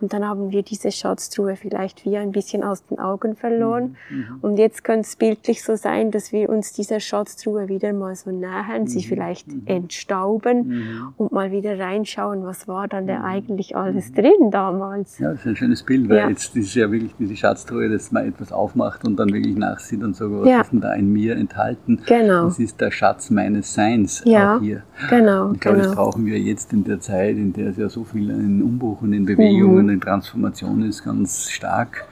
Und 0.00 0.12
dann 0.12 0.26
haben 0.26 0.50
wir 0.50 0.62
diese 0.62 0.90
Schatztruhe 0.90 1.56
vielleicht 1.56 2.04
wie 2.04 2.16
ein 2.16 2.32
bisschen 2.32 2.62
aus 2.62 2.84
den 2.84 2.98
Augen 2.98 3.36
verloren. 3.36 3.96
Mhm. 4.10 4.16
mhm. 4.16 4.38
Und 4.42 4.58
jetzt 4.58 4.84
könnte 4.84 5.02
es 5.02 5.16
bildlich 5.16 5.62
so 5.62 5.76
sein, 5.76 6.10
dass 6.10 6.32
wir 6.32 6.48
uns 6.48 6.72
dieser 6.72 7.00
Schatztruhe 7.00 7.68
wieder 7.68 7.92
mal 7.92 8.14
so 8.14 8.30
nähern, 8.30 8.82
mhm. 8.82 8.86
sie 8.86 9.02
vielleicht 9.02 9.48
mhm. 9.48 9.62
entstauben 9.66 10.68
mhm. 10.68 11.14
und 11.16 11.32
mal 11.32 11.50
wieder 11.50 11.78
reinschauen, 11.78 12.44
was 12.44 12.68
war 12.68 12.88
dann 12.88 13.06
da 13.06 13.22
eigentlich 13.22 13.76
alles 13.76 14.12
drin 14.12 14.50
damals. 14.50 15.18
Ja, 15.18 15.30
das 15.30 15.40
ist 15.40 15.46
ein 15.46 15.56
schönes 15.56 15.82
Bild, 15.82 16.08
weil 16.08 16.16
ja. 16.18 16.28
jetzt 16.28 16.56
ist 16.56 16.74
ja 16.74 16.90
wirklich 16.90 17.14
diese 17.18 17.36
Schatztruhe, 17.36 17.88
dass 17.88 18.12
man 18.12 18.26
etwas 18.26 18.52
aufmacht 18.52 19.06
und 19.06 19.16
dann 19.16 19.32
wirklich 19.32 19.56
nachsieht 19.56 20.02
und 20.02 20.16
sagt, 20.16 20.30
was 20.32 20.48
ja. 20.48 20.60
ist 20.60 20.72
denn 20.72 20.80
da 20.80 20.92
in 20.94 21.12
mir 21.12 21.36
enthalten? 21.36 22.00
Genau. 22.06 22.44
Das 22.44 22.58
ist 22.58 22.80
der 22.80 22.90
Schatz 22.90 23.30
meines 23.30 23.72
Seins 23.74 24.22
ja. 24.24 24.56
auch 24.56 24.60
hier. 24.60 24.82
Genau. 25.10 25.46
Und 25.46 25.54
ich 25.54 25.60
glaube, 25.60 25.78
genau. 25.78 25.88
das 25.88 25.96
brauchen 25.96 26.26
wir 26.26 26.38
jetzt 26.38 26.72
in 26.72 26.84
der 26.84 27.00
Zeit, 27.00 27.36
in 27.36 27.52
der 27.52 27.68
es 27.68 27.76
ja 27.76 27.88
so 27.88 28.04
viel 28.04 28.30
in 28.30 28.62
Umbruch 28.62 29.02
und 29.02 29.12
in 29.12 29.26
Bewegungen 29.26 29.85
in 29.88 30.00
Transformation 30.00 30.82
ist, 30.82 31.04
ganz 31.04 31.50
stark. 31.50 32.06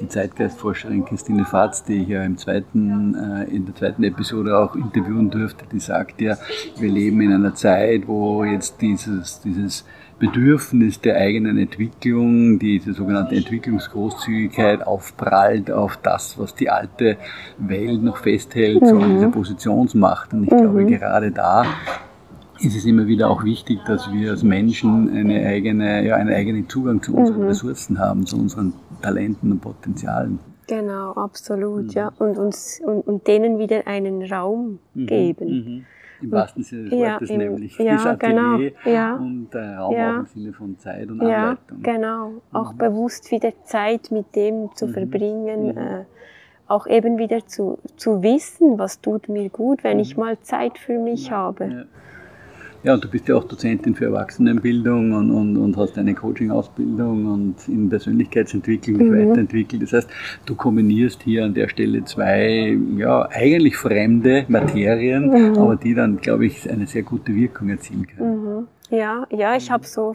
Die 0.00 0.08
Zeitgeistforscherin 0.08 1.04
Christine 1.04 1.44
Fatz, 1.44 1.84
die 1.84 2.02
ich 2.02 2.08
ja 2.08 2.22
im 2.24 2.36
zweiten, 2.36 3.14
äh, 3.14 3.44
in 3.44 3.66
der 3.66 3.74
zweiten 3.74 4.02
Episode 4.02 4.58
auch 4.58 4.74
interviewen 4.74 5.30
durfte, 5.30 5.64
die 5.70 5.78
sagt 5.78 6.20
ja, 6.20 6.36
wir 6.78 6.90
leben 6.90 7.20
in 7.20 7.32
einer 7.32 7.54
Zeit, 7.54 8.08
wo 8.08 8.44
jetzt 8.44 8.80
dieses, 8.80 9.40
dieses 9.40 9.84
Bedürfnis 10.18 11.00
der 11.00 11.16
eigenen 11.16 11.56
Entwicklung, 11.56 12.58
diese 12.58 12.92
sogenannte 12.92 13.36
Entwicklungsgroßzügigkeit 13.36 14.86
aufprallt 14.86 15.70
auf 15.70 15.98
das, 16.02 16.38
was 16.38 16.54
die 16.54 16.68
alte 16.68 17.16
Welt 17.58 18.02
noch 18.02 18.18
festhält, 18.18 18.82
mhm. 18.82 18.86
so 18.86 18.98
an 18.98 19.14
dieser 19.14 19.28
Positionsmacht. 19.30 20.32
Und 20.34 20.44
ich 20.44 20.50
mhm. 20.50 20.58
glaube, 20.58 20.84
gerade 20.84 21.30
da 21.30 21.64
ist 22.60 22.76
es 22.76 22.84
immer 22.84 23.06
wieder 23.06 23.30
auch 23.30 23.44
wichtig, 23.44 23.80
dass 23.86 24.12
wir 24.12 24.32
als 24.32 24.42
Menschen 24.42 25.08
eine 25.10 25.46
eigene, 25.46 26.06
ja, 26.06 26.16
einen 26.16 26.32
eigenen 26.32 26.68
Zugang 26.68 27.02
zu 27.02 27.14
unseren 27.14 27.42
mhm. 27.42 27.48
Ressourcen 27.48 27.98
haben, 27.98 28.26
zu 28.26 28.36
unseren 28.36 28.72
Talenten 29.02 29.52
und 29.52 29.60
Potenzialen. 29.60 30.38
Genau, 30.66 31.12
absolut, 31.12 31.86
mhm. 31.86 31.90
ja. 31.90 32.12
Und 32.18 32.38
uns 32.38 32.80
und, 32.84 33.06
und 33.06 33.26
denen 33.26 33.58
wieder 33.58 33.86
einen 33.86 34.22
Raum 34.22 34.78
mhm. 34.94 35.06
geben. 35.06 35.48
Mhm. 35.48 35.84
Im 36.22 36.32
wahrsten 36.32 36.62
Sinne 36.62 36.90
des 36.90 36.92
Wortes, 36.92 37.28
ja, 37.30 37.34
im, 37.34 37.40
nämlich 37.40 37.78
ja, 37.78 38.04
das 38.04 38.18
genau, 38.18 38.58
ja, 38.84 39.14
und 39.14 39.54
äh, 39.54 39.58
Raum 39.58 39.94
ja, 39.94 40.14
auch 40.16 40.18
im 40.20 40.26
Sinne 40.26 40.52
von 40.52 40.78
Zeit 40.78 41.10
und 41.10 41.22
ja, 41.22 41.50
Anleitung. 41.50 41.82
Genau, 41.82 42.32
auch 42.52 42.74
mhm. 42.74 42.78
bewusst 42.78 43.30
wieder 43.30 43.52
Zeit 43.64 44.10
mit 44.10 44.36
dem 44.36 44.68
zu 44.74 44.86
mhm. 44.86 44.92
verbringen. 44.92 45.76
Äh, 45.76 46.04
auch 46.68 46.86
eben 46.86 47.18
wieder 47.18 47.46
zu, 47.46 47.78
zu 47.96 48.22
wissen, 48.22 48.78
was 48.78 49.00
tut 49.00 49.28
mir 49.28 49.48
gut, 49.48 49.82
wenn 49.82 49.98
ich 49.98 50.16
mal 50.16 50.38
Zeit 50.40 50.78
für 50.78 51.00
mich 51.00 51.32
habe. 51.32 51.86
Ja, 52.82 52.94
und 52.94 53.04
du 53.04 53.08
bist 53.08 53.28
ja 53.28 53.36
auch 53.36 53.44
Dozentin 53.44 53.94
für 53.94 54.06
Erwachsenenbildung 54.06 55.12
und, 55.12 55.30
und, 55.30 55.56
und 55.56 55.76
hast 55.76 55.98
eine 55.98 56.14
Coaching-Ausbildung 56.14 57.26
und 57.26 57.68
in 57.68 57.90
Persönlichkeitsentwicklung 57.90 58.98
dich 58.98 59.08
mhm. 59.08 59.30
weiterentwickelt. 59.30 59.82
Das 59.82 59.92
heißt, 59.92 60.10
du 60.46 60.54
kombinierst 60.54 61.22
hier 61.22 61.44
an 61.44 61.52
der 61.52 61.68
Stelle 61.68 62.04
zwei, 62.04 62.78
ja, 62.96 63.28
eigentlich 63.30 63.76
fremde 63.76 64.46
Materien, 64.48 65.28
mhm. 65.28 65.58
aber 65.58 65.76
die 65.76 65.94
dann, 65.94 66.16
glaube 66.18 66.46
ich, 66.46 66.70
eine 66.70 66.86
sehr 66.86 67.02
gute 67.02 67.34
Wirkung 67.34 67.68
erzielen 67.68 68.06
können. 68.06 68.44
Mhm. 68.44 68.66
Ja, 68.90 69.26
ja, 69.30 69.56
ich 69.56 69.70
habe 69.70 69.86
so 69.86 70.14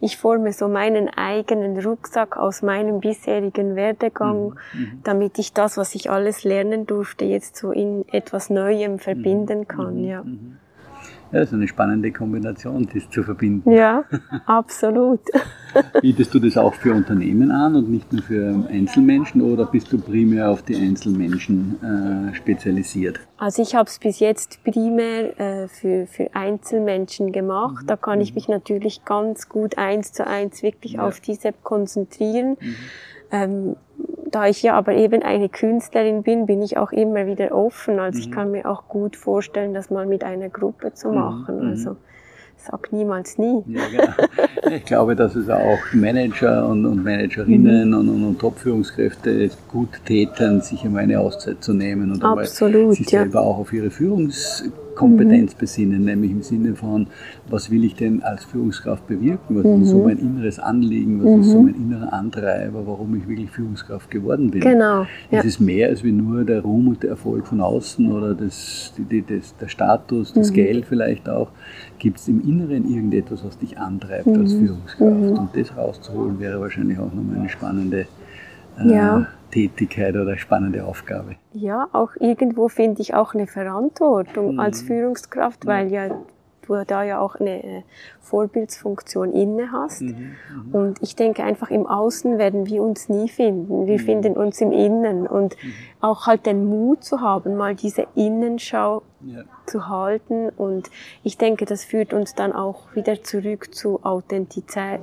ich 0.00 0.16
forme 0.16 0.52
so 0.52 0.68
meinen 0.68 1.08
eigenen 1.08 1.78
Rucksack 1.78 2.36
aus 2.36 2.62
meinem 2.62 3.00
bisherigen 3.00 3.76
Werdegang, 3.76 4.54
mhm. 4.72 4.80
mhm. 4.80 5.00
damit 5.04 5.38
ich 5.38 5.52
das, 5.52 5.76
was 5.76 5.94
ich 5.94 6.10
alles 6.10 6.44
lernen 6.44 6.86
durfte, 6.86 7.24
jetzt 7.24 7.56
so 7.56 7.70
in 7.70 8.04
etwas 8.08 8.50
Neuem 8.50 8.98
verbinden 8.98 9.60
mhm. 9.60 9.68
kann. 9.68 10.04
Ja. 10.04 10.22
Mhm. 10.22 10.58
Ja, 11.30 11.40
das 11.40 11.48
ist 11.48 11.54
eine 11.54 11.68
spannende 11.68 12.10
Kombination, 12.10 12.88
das 12.92 13.08
zu 13.10 13.22
verbinden. 13.22 13.70
Ja, 13.70 14.04
absolut. 14.46 15.20
Bietest 16.00 16.32
du 16.32 16.38
das 16.38 16.56
auch 16.56 16.72
für 16.72 16.94
Unternehmen 16.94 17.50
an 17.50 17.76
und 17.76 17.90
nicht 17.90 18.10
nur 18.12 18.22
für 18.22 18.66
Einzelmenschen 18.70 19.42
oder 19.42 19.66
bist 19.66 19.92
du 19.92 19.98
primär 19.98 20.50
auf 20.50 20.62
die 20.62 20.76
Einzelmenschen 20.76 22.30
äh, 22.30 22.34
spezialisiert? 22.34 23.20
Also 23.36 23.60
ich 23.62 23.74
habe 23.74 23.88
es 23.88 23.98
bis 23.98 24.20
jetzt 24.20 24.64
primär 24.64 25.38
äh, 25.38 25.68
für, 25.68 26.06
für 26.06 26.34
Einzelmenschen 26.34 27.30
gemacht. 27.30 27.84
Da 27.86 27.96
kann 27.96 28.22
ich 28.22 28.30
mhm. 28.30 28.36
mich 28.36 28.48
natürlich 28.48 29.04
ganz 29.04 29.48
gut 29.50 29.76
eins 29.76 30.12
zu 30.12 30.26
eins 30.26 30.62
wirklich 30.62 30.94
ja. 30.94 31.06
auf 31.06 31.20
diese 31.20 31.52
konzentrieren. 31.62 32.56
Mhm. 32.60 32.76
Ähm, 33.30 33.76
da 34.30 34.46
ich 34.46 34.62
ja 34.62 34.74
aber 34.74 34.94
eben 34.94 35.22
eine 35.22 35.48
Künstlerin 35.48 36.22
bin, 36.22 36.46
bin 36.46 36.62
ich 36.62 36.76
auch 36.76 36.92
immer 36.92 37.26
wieder 37.26 37.52
offen. 37.52 37.98
Also 37.98 38.18
mhm. 38.18 38.24
ich 38.24 38.30
kann 38.30 38.50
mir 38.50 38.66
auch 38.68 38.88
gut 38.88 39.16
vorstellen, 39.16 39.74
das 39.74 39.90
mal 39.90 40.06
mit 40.06 40.24
einer 40.24 40.48
Gruppe 40.48 40.92
zu 40.94 41.08
mhm. 41.08 41.14
machen. 41.14 41.60
Mhm. 41.60 41.70
Also 41.70 41.96
sag 42.56 42.92
niemals 42.92 43.38
nie. 43.38 43.62
Ja, 43.66 43.82
genau. 43.90 44.74
Ich 44.76 44.84
glaube, 44.84 45.16
dass 45.16 45.34
es 45.34 45.48
auch 45.48 45.78
Manager 45.92 46.68
und, 46.68 46.84
und 46.84 47.02
Managerinnen 47.02 47.90
mhm. 47.90 47.96
und, 47.96 48.08
und, 48.08 48.24
und 48.24 48.38
Top-Führungskräfte 48.38 49.50
gut 49.68 49.88
täten, 50.04 50.60
sich 50.60 50.84
einmal 50.84 51.04
eine 51.04 51.20
Auszeit 51.20 51.62
zu 51.62 51.72
nehmen 51.72 52.12
und 52.12 52.22
Absolut, 52.22 52.74
einmal 52.74 52.94
sich 52.94 53.10
ja. 53.10 53.22
selber 53.22 53.40
auch 53.40 53.58
auf 53.58 53.72
ihre 53.72 53.90
Führungs 53.90 54.64
Kompetenz 54.98 55.54
mhm. 55.54 55.58
besinnen, 55.58 56.04
nämlich 56.04 56.32
im 56.32 56.42
Sinne 56.42 56.74
von, 56.74 57.06
was 57.48 57.70
will 57.70 57.84
ich 57.84 57.94
denn 57.94 58.22
als 58.24 58.44
Führungskraft 58.44 59.06
bewirken, 59.06 59.56
was 59.56 59.64
mhm. 59.64 59.82
ist 59.82 59.90
so 59.90 60.02
mein 60.02 60.18
inneres 60.18 60.58
Anliegen, 60.58 61.20
was 61.20 61.30
mhm. 61.30 61.40
ist 61.40 61.50
so 61.50 61.62
mein 61.62 61.74
innerer 61.76 62.12
Antreiber, 62.12 62.84
warum 62.84 63.14
ich 63.14 63.28
wirklich 63.28 63.48
Führungskraft 63.50 64.10
geworden 64.10 64.50
bin. 64.50 64.60
Genau. 64.60 65.06
Ja. 65.30 65.38
Es 65.38 65.44
ist 65.44 65.60
mehr 65.60 65.88
als 65.88 66.02
wie 66.02 66.10
nur 66.10 66.44
der 66.44 66.62
Ruhm 66.62 66.88
und 66.88 67.02
der 67.04 67.10
Erfolg 67.10 67.46
von 67.46 67.60
außen 67.60 68.10
oder 68.10 68.34
das, 68.34 68.92
die, 68.98 69.22
das, 69.22 69.56
der 69.56 69.68
Status, 69.68 70.32
das 70.32 70.50
mhm. 70.50 70.54
Geld 70.54 70.86
vielleicht 70.86 71.28
auch. 71.28 71.48
Gibt 72.00 72.18
es 72.18 72.26
im 72.26 72.42
Inneren 72.46 72.92
irgendetwas, 72.92 73.44
was 73.44 73.56
dich 73.56 73.78
antreibt 73.78 74.26
als 74.26 74.52
mhm. 74.54 74.66
Führungskraft? 74.66 75.20
Mhm. 75.20 75.38
Und 75.38 75.50
das 75.54 75.76
rauszuholen 75.76 76.40
wäre 76.40 76.60
wahrscheinlich 76.60 76.98
auch 76.98 77.14
nochmal 77.14 77.38
eine 77.38 77.48
spannende 77.48 78.06
äh, 78.80 78.92
ja. 78.92 79.28
Tätigkeit 79.50 80.14
oder 80.14 80.36
spannende 80.36 80.84
Aufgabe. 80.84 81.36
Ja, 81.52 81.88
auch 81.92 82.10
irgendwo 82.18 82.68
finde 82.68 83.02
ich 83.02 83.14
auch 83.14 83.34
eine 83.34 83.46
Verantwortung 83.46 84.54
mhm. 84.54 84.60
als 84.60 84.82
Führungskraft, 84.82 85.66
weil 85.66 85.92
ja 85.92 86.10
du 86.68 86.84
da 86.84 87.02
ja 87.02 87.18
auch 87.18 87.36
eine 87.36 87.64
äh, 87.64 87.82
Vorbildsfunktion 88.20 89.32
inne 89.32 89.72
hast. 89.72 90.02
Mhm, 90.02 90.36
mhm, 90.66 90.74
und 90.74 91.02
ich 91.02 91.16
denke 91.16 91.42
einfach 91.42 91.70
im 91.70 91.86
Außen 91.86 92.38
werden 92.38 92.66
wir 92.66 92.82
uns 92.82 93.08
nie 93.08 93.28
finden. 93.28 93.86
Wir 93.86 93.98
mhm. 93.98 94.04
finden 94.04 94.32
uns 94.36 94.60
im 94.60 94.72
Innen 94.72 95.26
und 95.26 95.56
mhm. 95.62 95.72
auch 96.00 96.26
halt 96.26 96.46
den 96.46 96.66
Mut 96.66 97.04
zu 97.04 97.20
haben, 97.20 97.56
mal 97.56 97.74
diese 97.74 98.06
Innenschau 98.14 99.02
ja. 99.20 99.44
zu 99.66 99.88
halten. 99.88 100.48
Und 100.50 100.90
ich 101.22 101.38
denke, 101.38 101.64
das 101.64 101.84
führt 101.84 102.12
uns 102.12 102.34
dann 102.34 102.52
auch 102.52 102.94
wieder 102.94 103.22
zurück 103.22 103.74
zu 103.74 104.04
Authentizität, 104.04 105.00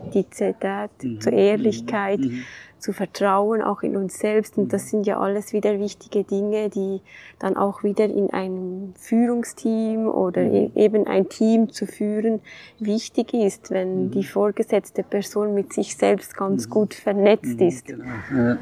mhm, 1.04 1.22
zu 1.22 1.30
Ehrlichkeit 1.30 2.20
mhm 2.20 2.44
zu 2.86 2.94
vertrauen, 2.94 3.64
auch 3.64 3.82
in 3.82 3.98
uns 3.98 4.20
selbst. 4.20 4.58
Und 4.58 4.72
das 4.72 4.90
sind 4.92 5.08
ja 5.08 5.20
alles 5.20 5.54
wieder 5.54 5.80
wichtige 5.80 6.24
Dinge, 6.24 6.70
die 6.70 7.02
dann 7.40 7.58
auch 7.58 7.84
wieder 7.84 8.06
in 8.06 8.30
einem 8.32 8.94
Führungsteam 8.96 10.08
oder 10.08 10.44
mhm. 10.44 10.54
E-, 10.54 10.72
eben 10.76 11.08
ein 11.08 11.28
Team 11.28 11.72
zu 11.72 11.88
führen 11.88 12.42
wichtig 12.78 13.34
ist, 13.34 13.72
wenn 13.72 14.06
mhm. 14.06 14.12
die 14.12 14.24
vorgesetzte 14.24 15.02
Person 15.02 15.56
mit 15.56 15.74
sich 15.74 15.98
selbst 15.98 16.38
ganz 16.38 16.68
mhm. 16.68 16.70
gut 16.70 16.94
vernetzt 16.94 17.60
mhm, 17.60 17.68
ist. 17.68 17.88
Genau. 17.88 18.06
Ja. 18.32 18.58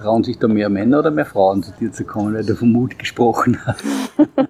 Trauen 0.00 0.24
sich 0.24 0.38
da 0.38 0.48
mehr 0.48 0.70
Männer 0.70 1.00
oder 1.00 1.10
mehr 1.10 1.26
Frauen 1.26 1.62
zu 1.62 1.72
dir 1.72 1.92
zu 1.92 2.04
kommen, 2.04 2.34
weil 2.34 2.44
du 2.44 2.54
vom 2.54 2.72
Mut 2.72 2.98
gesprochen 2.98 3.58
hast? 3.66 3.84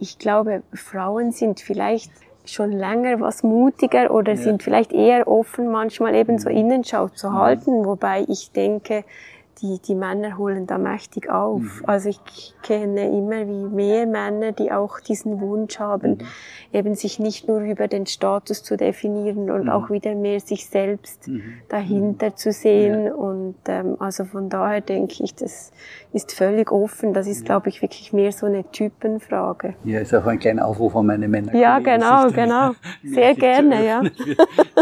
ich 0.00 0.18
glaube, 0.18 0.62
Frauen 0.72 1.30
sind 1.30 1.60
vielleicht 1.60 2.10
schon 2.44 2.72
länger 2.72 3.20
was 3.20 3.42
mutiger 3.42 4.10
oder 4.10 4.32
ja. 4.32 4.38
sind 4.38 4.62
vielleicht 4.62 4.92
eher 4.92 5.28
offen, 5.28 5.70
manchmal 5.70 6.14
eben 6.14 6.38
so 6.38 6.50
mhm. 6.50 6.56
Innenschau 6.56 7.08
zu 7.08 7.32
halten, 7.32 7.84
wobei 7.84 8.24
ich 8.28 8.50
denke, 8.50 9.04
die, 9.62 9.78
die 9.86 9.94
Männer 9.94 10.36
holen 10.38 10.66
da 10.66 10.78
mächtig 10.78 11.30
auf. 11.30 11.60
Mhm. 11.60 11.84
Also 11.86 12.08
ich 12.08 12.54
kenne 12.62 13.06
immer 13.06 13.46
wie 13.46 13.74
mehr 13.74 14.06
Männer, 14.06 14.52
die 14.52 14.72
auch 14.72 15.00
diesen 15.00 15.40
Wunsch 15.40 15.78
haben, 15.78 16.12
mhm. 16.12 16.18
eben 16.72 16.94
sich 16.94 17.18
nicht 17.18 17.48
nur 17.48 17.60
über 17.60 17.88
den 17.88 18.06
Status 18.06 18.62
zu 18.62 18.76
definieren 18.76 19.50
und 19.50 19.64
mhm. 19.64 19.70
auch 19.70 19.90
wieder 19.90 20.14
mehr 20.14 20.40
sich 20.40 20.66
selbst 20.66 21.28
mhm. 21.28 21.42
dahinter 21.68 22.36
zu 22.36 22.52
sehen. 22.52 23.06
Ja. 23.06 23.14
Und 23.14 23.56
ähm, 23.66 23.96
also 23.98 24.24
von 24.24 24.48
daher 24.48 24.80
denke 24.80 25.22
ich, 25.22 25.34
das 25.34 25.72
ist 26.12 26.32
völlig 26.32 26.70
offen. 26.72 27.12
Das 27.12 27.26
ist, 27.26 27.40
ja. 27.40 27.46
glaube 27.46 27.68
ich, 27.68 27.82
wirklich 27.82 28.12
mehr 28.12 28.32
so 28.32 28.46
eine 28.46 28.70
Typenfrage. 28.70 29.74
Ja, 29.84 30.00
ist 30.00 30.14
auch 30.14 30.26
ein 30.26 30.38
kleiner 30.38 30.66
Aufruf 30.66 30.96
an 30.96 31.06
meine 31.06 31.28
Männer. 31.28 31.54
Ja, 31.54 31.78
genau, 31.78 32.30
genau. 32.30 32.72
Sehr 33.04 33.34
gerne, 33.34 33.86
ja. 33.86 34.02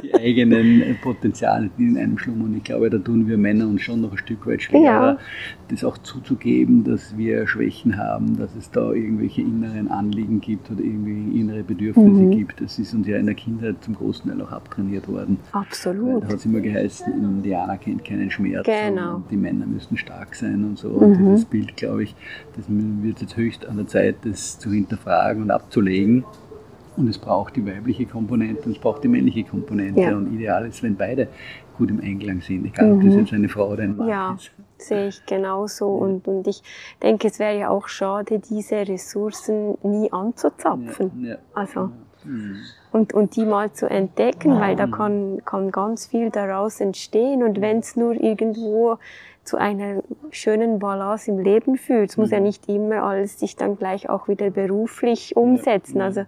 Die 0.02 0.14
eigenen 0.14 0.98
Potenziale, 1.02 1.70
die 1.76 1.84
in 1.84 1.98
einem 1.98 2.18
schlummern. 2.18 2.48
Und 2.48 2.56
ich 2.56 2.64
glaube, 2.64 2.90
da 2.90 2.98
tun 2.98 3.28
wir 3.28 3.36
Männer 3.36 3.66
uns 3.66 3.82
schon 3.82 4.00
noch 4.00 4.12
ein 4.12 4.18
Stück 4.18 4.46
weit 4.46 4.61
schwerer, 4.62 5.12
ja. 5.12 5.18
das 5.68 5.84
auch 5.84 5.98
zuzugeben, 5.98 6.84
dass 6.84 7.16
wir 7.16 7.46
Schwächen 7.46 7.96
haben, 7.96 8.36
dass 8.38 8.54
es 8.56 8.70
da 8.70 8.92
irgendwelche 8.92 9.42
inneren 9.42 9.88
Anliegen 9.88 10.40
gibt 10.40 10.70
oder 10.70 10.80
irgendwie 10.80 11.40
innere 11.40 11.62
Bedürfnisse 11.62 12.22
mhm. 12.22 12.30
gibt. 12.30 12.60
Das 12.60 12.78
ist 12.78 12.94
uns 12.94 13.06
ja 13.06 13.16
in 13.16 13.26
der 13.26 13.34
Kindheit 13.34 13.76
zum 13.82 13.94
großen 13.94 14.30
Teil 14.30 14.40
auch 14.42 14.52
abtrainiert 14.52 15.08
worden. 15.08 15.38
Absolut. 15.52 16.22
Da 16.22 16.28
hat 16.28 16.36
es 16.36 16.44
immer 16.44 16.60
geheißen, 16.60 17.12
Indianer 17.12 17.78
kennt 17.78 18.04
keinen 18.04 18.30
Schmerz. 18.30 18.66
Genau. 18.66 19.16
Und 19.16 19.30
die 19.30 19.36
Männer 19.36 19.66
müssen 19.66 19.96
stark 19.96 20.34
sein 20.34 20.64
und 20.64 20.78
so. 20.78 20.88
Und 20.88 21.18
mhm. 21.18 21.30
dieses 21.30 21.44
Bild, 21.44 21.76
glaube 21.76 22.04
ich, 22.04 22.14
das 22.56 22.66
wird 22.68 23.20
jetzt 23.20 23.36
höchst 23.36 23.66
an 23.66 23.76
der 23.76 23.86
Zeit, 23.86 24.16
das 24.24 24.58
zu 24.58 24.70
hinterfragen 24.70 25.42
und 25.42 25.50
abzulegen 25.50 26.24
Und 26.96 27.08
es 27.08 27.16
braucht 27.18 27.56
die 27.56 27.66
weibliche 27.66 28.04
Komponente 28.06 28.64
und 28.66 28.72
es 28.72 28.78
braucht 28.78 29.02
die 29.02 29.08
männliche 29.08 29.44
Komponente. 29.44 30.00
Ja. 30.00 30.16
Und 30.16 30.32
ideal 30.34 30.66
ist, 30.66 30.82
wenn 30.82 30.94
beide 30.96 31.28
gut 31.78 31.90
im 31.90 32.00
Einklang 32.00 32.42
sind. 32.42 32.66
Egal, 32.66 32.92
ob 32.92 33.02
das 33.02 33.14
jetzt 33.14 33.32
eine 33.32 33.48
Frau 33.48 33.70
oder 33.70 33.82
ein 33.84 33.96
Mann 33.96 34.08
Ja, 34.08 34.34
ist. 34.34 34.52
sehe 34.76 35.08
ich 35.08 35.24
genauso. 35.24 35.88
Und, 35.88 36.28
und 36.28 36.46
ich 36.46 36.62
denke, 37.02 37.28
es 37.28 37.38
wäre 37.38 37.58
ja 37.58 37.70
auch 37.70 37.88
schade, 37.88 38.38
diese 38.40 38.86
Ressourcen 38.86 39.78
nie 39.82 40.12
anzuzapfen. 40.12 41.10
Ja, 41.22 41.30
ja. 41.30 41.36
Also, 41.54 41.90
Mhm. 42.24 42.58
und, 42.92 43.14
und 43.14 43.34
die 43.34 43.44
mal 43.44 43.72
zu 43.72 43.90
entdecken, 43.90 44.60
weil 44.60 44.76
da 44.76 44.86
kann, 44.86 45.42
kann 45.44 45.72
ganz 45.72 46.06
viel 46.06 46.30
daraus 46.30 46.80
entstehen. 46.80 47.42
Und 47.42 47.60
wenn 47.60 47.78
es 47.78 47.96
nur 47.96 48.12
irgendwo 48.14 48.98
zu 49.44 49.56
einer 49.56 50.02
schönen 50.30 50.78
Balance 50.78 51.30
im 51.30 51.38
Leben 51.38 51.76
führt, 51.76 52.10
es 52.10 52.16
muss 52.16 52.30
ja 52.30 52.40
nicht 52.40 52.68
immer 52.68 53.02
alles 53.02 53.40
sich 53.40 53.56
dann 53.56 53.76
gleich 53.76 54.08
auch 54.08 54.28
wieder 54.28 54.50
beruflich 54.50 55.36
umsetzen. 55.36 55.98
ja. 55.98 56.04
Also 56.04 56.24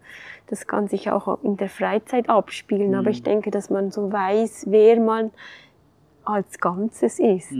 das 0.48 0.66
kann 0.66 0.88
sich 0.88 1.10
auch 1.10 1.42
in 1.42 1.56
der 1.56 1.68
Freizeit 1.68 2.28
abspielen. 2.28 2.94
Aber 2.94 3.10
ich 3.10 3.22
denke, 3.22 3.50
dass 3.50 3.70
man 3.70 3.90
so 3.90 4.12
weiß, 4.12 4.66
wer 4.68 5.00
man 5.00 5.30
als 6.24 6.58
Ganzes 6.58 7.18
ist. 7.18 7.52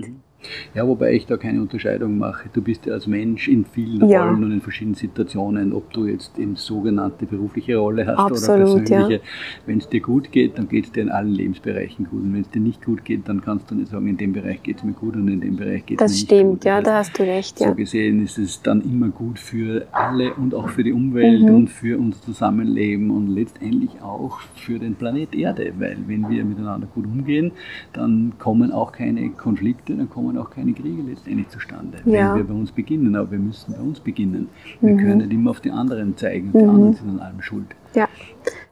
Ja, 0.74 0.86
wobei 0.86 1.12
ich 1.14 1.26
da 1.26 1.36
keine 1.36 1.60
Unterscheidung 1.60 2.18
mache. 2.18 2.48
Du 2.52 2.60
bist 2.62 2.86
ja 2.86 2.94
als 2.94 3.06
Mensch 3.06 3.48
in 3.48 3.64
vielen 3.64 4.08
Ja. 4.08 4.24
Rollen 4.28 4.44
und 4.44 4.52
in 4.52 4.60
verschiedenen 4.60 4.94
Situationen, 4.94 5.72
ob 5.72 5.92
du 5.92 6.06
jetzt 6.06 6.38
eben 6.38 6.56
sogenannte 6.56 7.26
berufliche 7.26 7.76
Rolle 7.76 8.06
hast 8.06 8.18
Absolut, 8.18 8.66
oder 8.66 8.74
persönliche. 8.80 9.12
ja. 9.14 9.20
Wenn 9.66 9.78
es 9.78 9.88
dir 9.88 10.00
gut 10.00 10.30
geht, 10.32 10.58
dann 10.58 10.68
geht 10.68 10.84
es 10.86 10.92
dir 10.92 11.02
in 11.02 11.08
allen 11.10 11.30
Lebensbereichen 11.32 12.06
gut. 12.10 12.22
Und 12.22 12.32
wenn 12.34 12.42
es 12.42 12.50
dir 12.50 12.60
nicht 12.60 12.84
gut 12.84 13.04
geht, 13.04 13.28
dann 13.28 13.40
kannst 13.40 13.70
du 13.70 13.74
nicht 13.74 13.88
sagen, 13.90 14.06
in 14.08 14.16
dem 14.16 14.32
Bereich 14.32 14.62
geht 14.62 14.78
es 14.78 14.84
mir 14.84 14.92
gut 14.92 15.14
und 15.16 15.28
in 15.28 15.40
dem 15.40 15.56
Bereich 15.56 15.86
geht 15.86 16.00
es 16.00 16.02
mir 16.02 16.06
Das 16.06 16.12
nicht 16.12 16.24
stimmt, 16.26 16.50
gut. 16.50 16.64
ja, 16.64 16.80
Das 16.80 16.84
da 16.88 16.98
hast 16.98 17.18
du 17.18 17.22
recht, 17.22 17.58
So 17.58 17.64
ja. 17.66 17.70
gesehen 17.72 18.22
ist 18.22 18.38
es 18.38 18.62
dann 18.62 18.82
immer 18.82 19.08
gut 19.08 19.38
für 19.38 19.86
alle 19.92 20.34
und 20.34 20.54
auch 20.54 20.68
für 20.68 20.84
die 20.84 20.92
Umwelt 20.92 21.42
Mhm. 21.42 21.54
und 21.54 21.70
für 21.70 21.98
unser 21.98 22.20
Zusammenleben 22.22 23.10
und 23.10 23.28
letztendlich 23.28 24.02
auch 24.02 24.40
für 24.54 24.78
den 24.78 24.94
Planet 24.94 25.34
Erde, 25.34 25.72
weil 25.78 25.96
wenn 26.06 26.28
wir 26.28 26.44
miteinander 26.44 26.86
gut 26.94 27.06
umgehen, 27.06 27.52
dann 27.92 28.32
kommen 28.38 28.72
auch 28.72 28.92
keine 28.92 29.30
Konflikte, 29.30 29.94
dann 29.94 30.08
kommen 30.10 30.33
auch 30.38 30.50
keine 30.50 30.72
Kriege 30.72 31.02
letztendlich 31.02 31.48
zustande, 31.48 31.98
Ja. 32.04 32.30
wenn 32.30 32.38
wir 32.38 32.44
bei 32.44 32.54
uns 32.54 32.72
beginnen. 32.72 33.14
Aber 33.16 33.30
wir 33.30 33.38
müssen 33.38 33.72
bei 33.74 33.80
uns 33.80 34.00
beginnen. 34.00 34.48
Mhm. 34.80 34.86
Wir 34.86 34.96
können 34.96 35.18
nicht 35.18 35.32
immer 35.32 35.50
auf 35.50 35.60
die 35.60 35.70
anderen 35.70 36.16
zeigen 36.16 36.50
und 36.52 36.60
die 36.60 36.66
anderen 36.68 36.92
sind 36.94 37.08
an 37.10 37.20
allem 37.20 37.42
schuld. 37.42 37.66
Ja. 37.94 38.08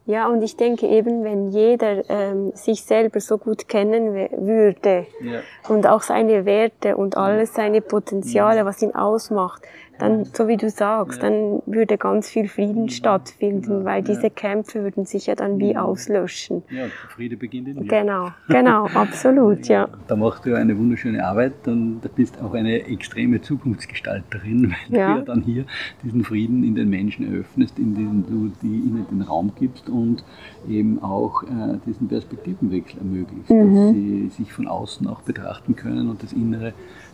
Ja, 0.04 0.26
und 0.26 0.42
ich 0.42 0.56
denke 0.56 0.88
eben, 0.88 1.22
wenn 1.22 1.50
jeder 1.50 2.02
ähm, 2.10 2.50
sich 2.54 2.82
selber 2.82 3.20
so 3.20 3.38
gut 3.38 3.68
kennen 3.68 4.12
würde 4.36 5.06
Ja. 5.22 5.40
und 5.68 5.86
auch 5.86 6.02
seine 6.02 6.44
Werte 6.44 6.96
und 6.96 7.16
alles 7.16 7.54
seine 7.54 7.80
Potenziale, 7.80 8.64
was 8.64 8.82
ihn 8.82 8.96
ausmacht, 8.96 9.62
dann, 10.02 10.24
so 10.24 10.48
wie 10.48 10.56
du 10.56 10.68
sagst, 10.68 11.22
dann 11.22 11.62
würde 11.66 11.96
ganz 11.96 12.28
viel 12.28 12.48
Frieden 12.48 12.88
stattfinden, 12.88 13.84
weil 13.84 14.02
diese 14.02 14.30
Kämpfe 14.30 14.82
würden 14.82 15.04
sich 15.04 15.26
ja 15.26 15.34
dann 15.36 15.58
wie 15.60 15.76
auslöschen. 15.76 16.62
ja, 16.70 16.86
Friede 17.14 17.36
beginnt 17.36 17.68
in 17.68 17.82
dir. 17.82 17.88
Genau, 17.88 18.30
genau, 18.48 18.86
absolut, 18.94 19.68
ja. 19.68 19.88
Da 20.08 20.16
machst 20.16 20.44
du 20.44 20.50
ja 20.50 20.56
eine 20.56 20.76
wunderschöne 20.76 21.24
Arbeit 21.24 21.52
und 21.66 22.00
du 22.02 22.08
bist 22.08 22.40
auch 22.42 22.52
eine 22.54 22.84
extreme 22.86 23.40
Zukunftsgestalterin, 23.40 24.74
weil 24.88 24.98
Ja. 24.98 25.12
du 25.12 25.18
ja 25.20 25.24
dann 25.24 25.42
hier 25.42 25.64
diesen 26.02 26.24
Frieden 26.24 26.64
in 26.64 26.74
den 26.74 26.88
Menschen 26.90 27.32
eröffnest, 27.32 27.78
indem 27.78 28.24
du 28.26 28.50
die, 28.62 28.66
ihnen 28.80 29.06
den 29.10 29.22
Raum 29.22 29.52
gibst 29.58 29.88
und 29.88 30.24
eben 30.68 31.02
auch 31.02 31.44
äh, 31.44 31.78
diesen 31.86 32.08
Perspektivenwechsel 32.08 32.98
ermöglicht, 32.98 33.50
Mhm. 33.50 33.74
dass 33.74 33.90
sie 33.94 34.28
sich 34.36 34.52
von 34.52 34.66
außen 34.66 35.06
auch 35.06 35.20
betrachten 35.22 35.76
können 35.76 36.08
und 36.08 36.22
das 36.22 36.32
Innere 36.32 36.72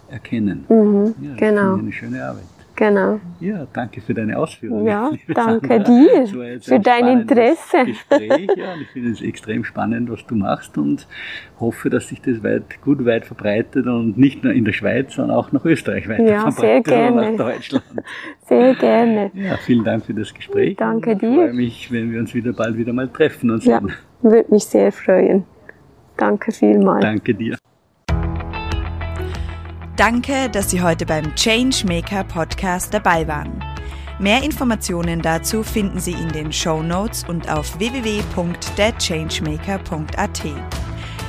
erkennen. 0.09 0.65
Mhm, 0.69 1.15
Ja, 1.21 1.31
das 1.33 1.39
genau. 1.39 1.75
ich 1.77 1.83
eine 1.83 1.93
schöne 1.93 2.25
Arbeit. 2.25 2.45
Genau. 2.79 3.19
Ja, 3.41 3.67
danke 3.73 4.01
für 4.01 4.15
deine 4.15 4.39
Ausführungen. 4.39 4.87
Ja, 4.87 5.11
danke 5.35 5.67
Sandra. 5.67 5.79
dir 5.81 6.27
für 6.63 6.75
ein 6.77 6.83
dein 6.85 7.09
Interesse. 7.09 7.85
Gespräch, 7.85 8.49
ja, 8.57 8.73
und 8.75 8.83
ich 8.83 8.89
finde 8.91 9.11
es 9.11 9.21
extrem 9.21 9.65
spannend, 9.65 10.09
was 10.13 10.25
du 10.27 10.37
machst 10.37 10.79
und 10.79 11.09
hoffe, 11.59 11.91
dass 11.91 12.07
sich 12.07 12.21
das 12.23 12.41
weit, 12.45 12.81
gut 12.81 13.05
weit 13.05 13.27
verbreitet 13.27 13.89
und 13.89 14.17
nicht 14.17 14.45
nur 14.45 14.53
in 14.53 14.65
der 14.65 14.73
Schweiz, 14.73 15.15
sondern 15.15 15.37
auch 15.37 15.51
nach 15.51 15.65
Österreich 15.65 16.09
weiter 16.09 16.23
Ja, 16.23 16.43
sehr 16.53 16.53
verbreitet 16.53 16.87
und 16.87 16.93
gerne. 17.17 17.37
nach 17.37 17.47
Deutschland. 17.47 17.85
Sehr 18.47 18.75
gerne. 18.77 19.31
Ja, 19.35 19.57
vielen 19.59 19.85
Dank 19.85 20.05
für 20.07 20.15
das 20.15 20.33
Gespräch. 20.33 20.77
Danke 20.77 21.13
ich 21.13 21.19
dir. 21.19 21.35
freue 21.35 21.53
mich, 21.53 21.91
wenn 21.93 22.13
wir 22.13 22.21
uns 22.21 22.33
wieder 22.33 22.53
bald 22.53 22.79
wieder 22.79 22.93
mal 22.95 23.09
treffen 23.09 23.51
und 23.51 23.65
Ja, 23.65 23.81
sehen. 23.81 23.93
würde 24.23 24.51
mich 24.51 24.65
sehr 24.65 24.91
freuen. 24.93 25.45
Danke 26.17 26.53
vielmals. 26.53 27.03
Danke 27.03 27.35
dir. 27.35 27.59
Danke, 29.99 30.49
dass 30.49 30.71
Sie 30.71 30.81
heute 30.81 31.05
beim 31.05 31.35
Changemaker 31.35 32.23
Podcast 32.23 32.95
dabei 32.95 33.27
waren. 33.27 33.61
Mehr 34.21 34.45
Informationen 34.45 35.21
dazu 35.21 35.65
finden 35.65 35.99
Sie 35.99 36.13
in 36.13 36.29
den 36.29 36.53
Show 36.53 36.85
Notes 36.85 37.25
und 37.25 37.51
auf 37.51 37.81
www.thechangemaker.at. 37.81 40.43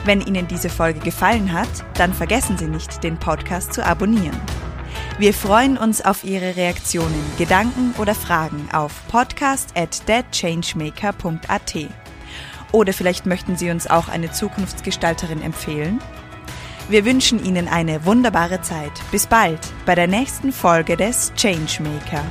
Wenn 0.05 0.21
Ihnen 0.21 0.47
diese 0.47 0.69
Folge 0.69 0.99
gefallen 0.99 1.51
hat, 1.51 1.67
dann 1.95 2.13
vergessen 2.13 2.59
Sie 2.59 2.67
nicht, 2.67 3.03
den 3.03 3.17
Podcast 3.17 3.73
zu 3.73 3.83
abonnieren. 3.83 4.39
Wir 5.17 5.33
freuen 5.33 5.75
uns 5.75 6.05
auf 6.05 6.23
Ihre 6.23 6.55
Reaktionen, 6.55 7.25
Gedanken 7.39 7.95
oder 7.97 8.13
Fragen 8.13 8.69
auf 8.71 9.01
podcast 9.07 9.75
at 9.75 10.05
thechangemaker.at. 10.05 11.75
Oder 12.71 12.93
vielleicht 12.93 13.25
möchten 13.25 13.57
Sie 13.57 13.71
uns 13.71 13.89
auch 13.89 14.09
eine 14.09 14.31
Zukunftsgestalterin 14.31 15.41
empfehlen? 15.41 15.99
Wir 16.89 17.05
wünschen 17.05 17.45
Ihnen 17.45 17.67
eine 17.67 18.03
wunderbare 18.05 18.61
Zeit. 18.61 18.91
Bis 19.11 19.27
bald 19.27 19.59
bei 19.85 19.93
der 19.93 20.07
nächsten 20.07 20.51
Folge 20.51 20.97
des 20.97 21.31
Changemaker. 21.35 22.23